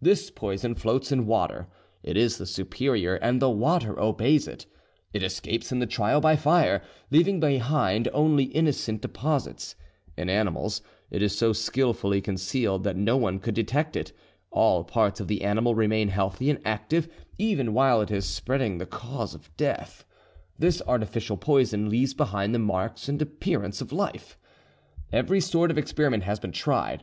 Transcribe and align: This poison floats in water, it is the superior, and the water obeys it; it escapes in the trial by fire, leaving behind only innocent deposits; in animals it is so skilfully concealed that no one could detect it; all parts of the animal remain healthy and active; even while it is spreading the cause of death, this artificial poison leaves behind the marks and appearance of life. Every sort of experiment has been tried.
This 0.00 0.30
poison 0.30 0.76
floats 0.76 1.10
in 1.10 1.26
water, 1.26 1.66
it 2.04 2.16
is 2.16 2.38
the 2.38 2.46
superior, 2.46 3.16
and 3.16 3.42
the 3.42 3.50
water 3.50 3.98
obeys 3.98 4.46
it; 4.46 4.64
it 5.12 5.24
escapes 5.24 5.72
in 5.72 5.80
the 5.80 5.88
trial 5.88 6.20
by 6.20 6.36
fire, 6.36 6.82
leaving 7.10 7.40
behind 7.40 8.06
only 8.14 8.44
innocent 8.44 9.02
deposits; 9.02 9.74
in 10.16 10.28
animals 10.30 10.82
it 11.10 11.20
is 11.20 11.36
so 11.36 11.52
skilfully 11.52 12.20
concealed 12.20 12.84
that 12.84 12.94
no 12.96 13.16
one 13.16 13.40
could 13.40 13.56
detect 13.56 13.96
it; 13.96 14.12
all 14.52 14.84
parts 14.84 15.18
of 15.18 15.26
the 15.26 15.42
animal 15.42 15.74
remain 15.74 16.10
healthy 16.10 16.48
and 16.48 16.60
active; 16.64 17.08
even 17.36 17.74
while 17.74 18.00
it 18.00 18.12
is 18.12 18.24
spreading 18.24 18.78
the 18.78 18.86
cause 18.86 19.34
of 19.34 19.50
death, 19.56 20.04
this 20.56 20.80
artificial 20.86 21.36
poison 21.36 21.88
leaves 21.90 22.14
behind 22.14 22.54
the 22.54 22.58
marks 22.60 23.08
and 23.08 23.20
appearance 23.20 23.80
of 23.80 23.90
life. 23.90 24.38
Every 25.12 25.40
sort 25.40 25.72
of 25.72 25.76
experiment 25.76 26.22
has 26.22 26.38
been 26.38 26.52
tried. 26.52 27.00